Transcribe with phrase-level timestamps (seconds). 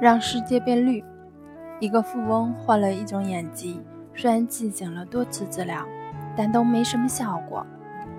[0.00, 1.04] 让世界变绿。
[1.80, 3.80] 一个富翁患了一种眼疾，
[4.14, 5.84] 虽然进行了多次治疗，
[6.36, 7.64] 但都没什么效果。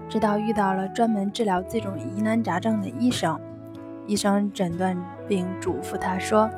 [0.07, 3.39] 直到遇到了专门治疗这种疑难杂症的医生，
[4.07, 4.97] 医生诊断
[5.28, 6.49] 并嘱咐他说，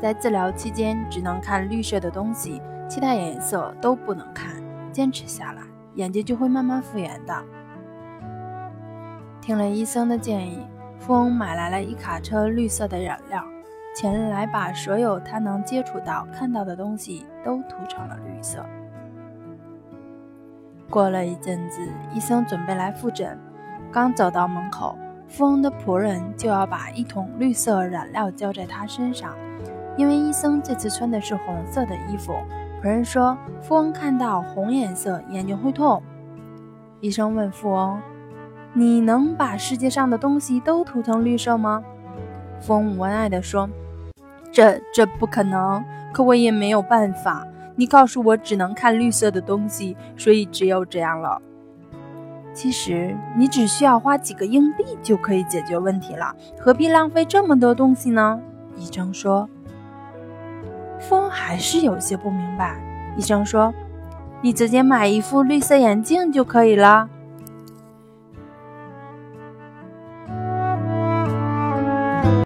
[0.00, 4.52] 在治疗期间只能看绿色的东西，其他颜色都不能看。
[4.90, 5.62] 坚持下来，
[5.94, 7.44] 眼睛就会慢慢复原的。
[9.40, 10.66] 听了医生的建议，
[10.98, 13.44] 富翁买来了一卡车绿色的染料。
[13.94, 18.64] 前来把所有他能接触到、看到的东西都涂成了绿色。
[20.88, 21.82] 过了一阵子，
[22.14, 23.38] 医生准备来复诊，
[23.92, 24.96] 刚走到门口，
[25.28, 29.34] 富翁的仆人就要把一桶绿色染料浇在他身上。
[29.96, 32.32] 因为医生这次穿的是红色的衣服，
[32.80, 36.00] 仆人说：“富翁看到红颜色，眼睛会痛。”
[37.02, 38.00] 医生问富翁
[38.72, 41.82] ：“你能把世界上的东西都涂成绿色吗？”
[42.60, 43.68] 风无奈地说。
[44.50, 47.46] 这这不可能，可我也没有办法。
[47.76, 51.40] 你告诉我只能看绿色的东西，所以只有这样了。
[52.52, 58.40] 其实你只需要花几个硬币就可以解决问题了，何必浪费这么多东西呢？
[58.76, 59.48] 医生说。
[60.98, 62.80] 风还是有些不明白。
[63.16, 63.72] 医生说
[64.42, 67.08] ：“你直接买一副绿色眼镜就可以了。”